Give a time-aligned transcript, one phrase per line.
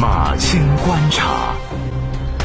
[0.00, 1.54] 马青观察，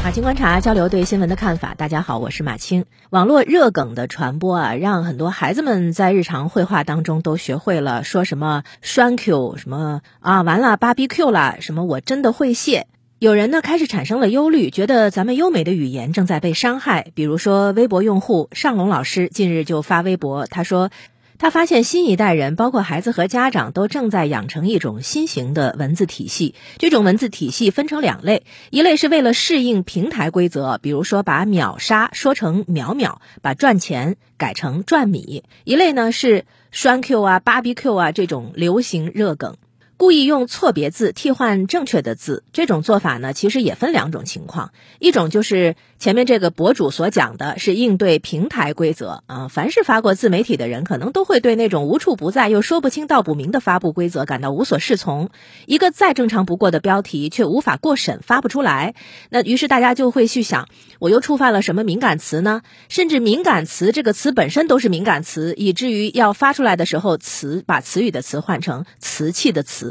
[0.04, 1.74] 马青观察交流对新闻的看法。
[1.74, 2.84] 大家好，我是马青。
[3.08, 12.86] 网络热梗的传播啊，让很多孩子们在日常绘画当中都学会了说什么“栓 Q” 什么啊，完了芭比 Q 了，什么我真的会谢。
[13.18, 17.06] 有人呢开始产生了忧虑，觉得咱们优美的语言正在被伤害。
[17.14, 20.90] 比如说，微博用户尚龙老师近日就发微博，他说。
[21.38, 26.56] 他发现新一代人，包括孩子和家长，都正在养成一种新型的文字体系。
[26.78, 39.56] 这种文字体系分成两类，一类是为了适应平台规则，比如说把秒杀说成秒秒，把赚钱改成赚米；一类呢是栓 Q 啊、芭比 Q 啊这种流行热梗。
[39.98, 44.70] 故意用错别字替换正确的字，这种做法呢，其实也分两种情况。
[45.00, 49.48] 一种就是前面这个博主所讲的，是应对平台规则啊。
[49.48, 55.30] 凡是发过自媒体的人，可能都会对那种无处不在又说不清道不明的发布规则感到无所适从。
[55.66, 58.94] 一个再正常不过的标题，却无法过审，发不出来。
[59.30, 60.68] 那于是大家就会去想，
[61.00, 62.62] 我又触犯了什么敏感词呢？
[62.88, 69.87] 甚至敏感词这个词本身都是敏感词，以至于要发出来的时候，词把词语的词换成瓷器的瓷。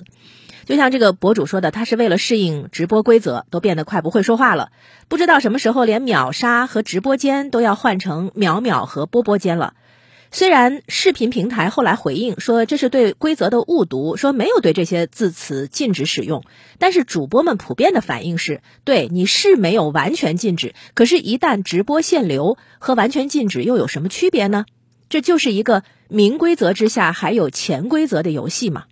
[0.65, 4.71] 就像这个博主说的，他是为了适应直播规则，都变得快不会说话了。
[5.07, 9.75] 不知道什么时候连秒杀和直播间都要换成秒秒和波波间了。
[10.29, 16.43] 虽然视频平台后来回应说这是对规则的误读，说没有对这些字词禁止使用，
[16.79, 24.65] 但是主播们普遍的反应是对你是没有完全禁止，可是，一旦直播限流和完全禁止又有什么区别呢？
[25.07, 28.83] 这就是一个明规则之下还有潜规则的游戏嘛。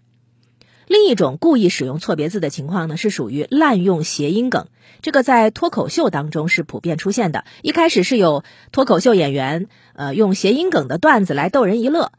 [0.87, 4.67] 另一种故意使用错别字的情况呢，是属于滥用谐音梗。
[5.01, 7.43] 这个在脱口秀当中是普遍出现的。
[7.61, 12.11] 一开始是有脱口秀演员，呃，用谐音梗的段子来逗人一乐，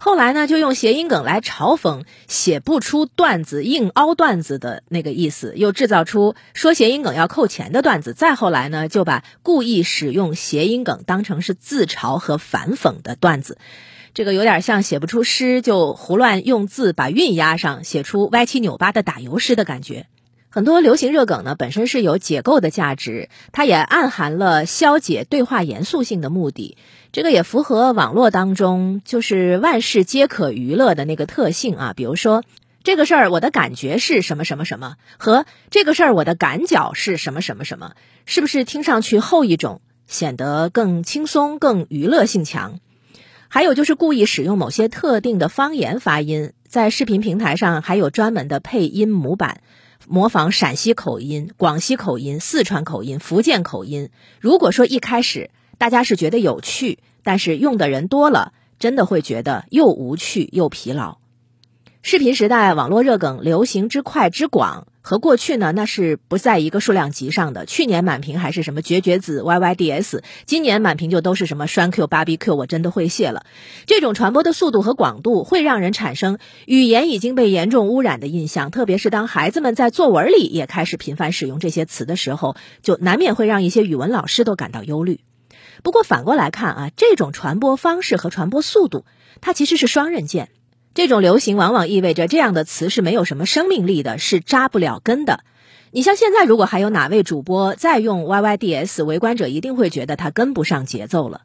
[0.00, 8.12] 后来呢，就用谐音梗来嘲讽写不出段子、硬凹段子的那个意思，又制造出说谐音梗要扣钱的段子。
[8.12, 13.58] 再后来呢，就把故意使用谐音梗当成是自嘲和反讽的段子。
[14.14, 20.06] 这个有点像写不出诗就胡乱用字把韵押上，写出歪七扭八的打油诗的感觉。
[20.58, 26.76] 很多流行热梗呢，本身是有解构的价值，它也暗含了消解对话严肃性的目的。
[27.12, 31.92] 这个也符合网络当中就是万事皆可娱乐的那个特性啊。
[31.94, 32.42] 比如说，
[32.82, 37.92] 这个事儿我的感觉是什么什么什么，和这个事儿我的感觉是什么什么什么，
[38.26, 42.80] 是不是听上去后一种显得更轻松、更娱乐性强？
[43.46, 49.62] 还有就是故意使用某些特定的方言发音，在视频平台上还有专门的配音模板，
[50.10, 54.08] 模仿陕西口音、广西口音、四川口音、福建口音。
[54.40, 61.18] 如果说一开始大家是觉得有趣，但是用的人多了，真的会觉得又无趣又疲劳。
[62.02, 64.86] 视频时代，网络热梗流行之快之广。
[65.08, 67.64] 和过去呢，那是不在一个数量级上的。
[67.64, 73.46] 去年满屏还是什么绝绝子 YYDS，今年满屏就都是什么栓 Q 芭比 Q，我真的会谢了。
[73.86, 78.70] 这种传播的速度和广度，会让人产生语言已经被严重污染的印象。
[78.70, 85.20] 特别是当孩子们在作文里也开始频繁使用这些词的时候，就难免会让一些语文老师都感到忧虑。
[85.82, 89.06] 不过反过来看啊，这种传播方式和传播速度，
[89.40, 90.50] 它其实是双刃剑。
[90.98, 95.44] 这种流行往往意味着这样的词是没有什么生命力的，是扎不了根的。
[95.92, 101.42] 你像现在，如果还有哪位主播再用 YYDS，围观者一定会觉得他跟不上节奏了。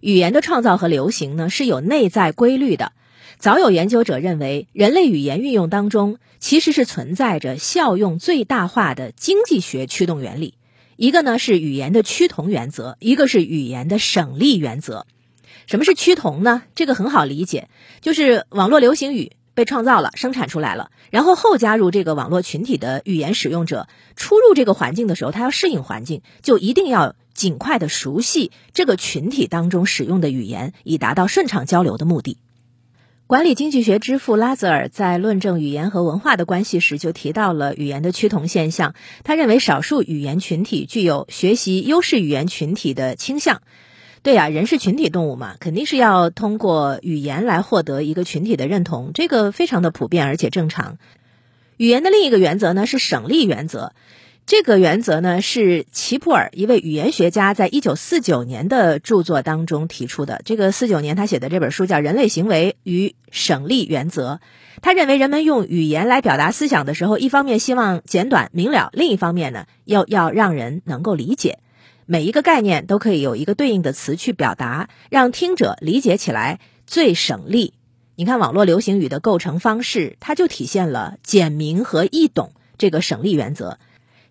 [0.00, 2.92] 语言的创造和流行呢是有内在规律的。
[3.36, 10.54] 早有研究者认为，人类语言运用当中其实是存在着效用最大化的经济学驱动原理。
[10.96, 15.04] 一个呢是语言的趋同原则，一个是语言的省力原则。
[15.68, 16.62] 什么是趋同呢？
[16.74, 17.68] 这个很好理解，
[18.00, 23.86] 就是网络流行语被创造了、生产出来了，然后后加入这个网络群体的语言使用者，
[24.16, 32.38] 出入这个环境的时候，他要适应环境，就一定要尽快的熟悉这个群体当中使用的语言，以达到顺畅交流的目的。
[33.26, 38.94] 管理经济学之父拉泽尔在论证语言和文化的关系时，就提到了语言的趋同现象。
[39.22, 43.60] 他认为，少数语言群体具有学习优势语言群体的倾向。
[44.22, 50.98] 对呀，人是群体动物嘛，肯定是要通过语言来获得一个群体的认同，这个非常的普遍而且正常。
[51.76, 53.92] 语言的另一个原则呢是省力原则，
[54.44, 60.42] 这个原则呢是齐普尔一位语言学家在一九四九年的著作当中提出的。
[60.44, 64.40] 这个四九年他写的这本书叫《人类行为与省力原则》。
[64.82, 71.58] 他认为人们用语言来表达思想的时候，一方面希望简短明了，另一方面呢要要让人能够理解。
[72.10, 77.74] 每一个概念都可以有一个对应的词去表达，让听者理解起来最省力。
[78.16, 83.78] 你看网络流行语的构成方式，它就体现了简明和易懂这个省力原则。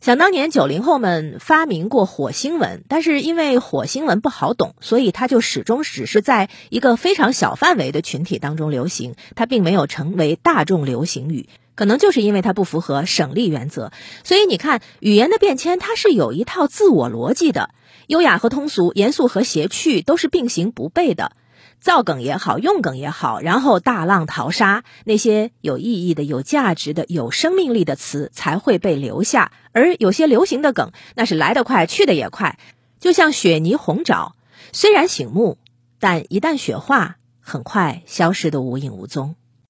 [0.02, 11.48] 想当年九零后们发明过火星文，但是因为火星文不好懂，所以它就始终只是在一个非常小范围的群体当中流行，它并没有成为大众流行语。
[11.78, 13.92] 可能就是因为它不符合省力原则，
[14.24, 17.70] 所以你看，语言的变迁它是有一套自我逻辑的，
[18.08, 21.34] 优雅和通俗，严肃和谐趣都是并行不悖的。
[21.80, 29.52] 造梗也好，用梗也好，然后大浪淘沙，那些有意义的、有价值的、有生命力的词才会被留下。
[29.72, 32.58] 而有些流行的梗，那是来得快，去得也快，
[33.00, 34.36] 就像雪泥红爪，
[34.74, 35.60] 虽然醒目，
[36.00, 39.36] 但一旦雪化，很快消失得无影无踪。